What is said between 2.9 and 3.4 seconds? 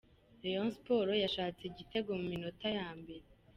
mbere.